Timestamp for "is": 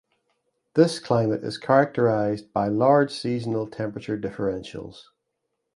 1.43-1.59